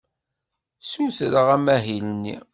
Ssutreɣ 0.83 1.47
amahil-nni. 1.55 2.35